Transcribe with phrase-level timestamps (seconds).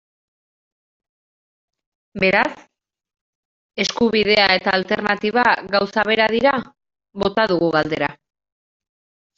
[2.23, 2.49] Beraz,
[3.85, 5.45] eskubidea eta alternatiba
[5.77, 6.57] gauza bera dira?,
[7.27, 8.15] bota dugu galdera.